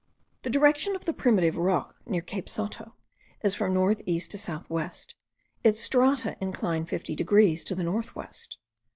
The 0.41 0.49
direction 0.49 0.95
of 0.95 1.05
the 1.05 1.13
primitive 1.13 1.57
rock 1.57 1.95
near 2.07 2.23
Cape 2.23 2.49
Sotto 2.49 2.95
is 3.43 3.53
from 3.53 3.75
north 3.75 4.01
east 4.07 4.31
to 4.31 4.39
south 4.39 4.67
west; 4.67 5.13
its 5.63 5.79
strata 5.79 6.35
incline 6.41 6.87
fifty 6.87 7.13
degrees 7.13 7.63
to 7.65 7.75
the 7.75 7.83
north 7.83 8.15
west. 8.15 8.57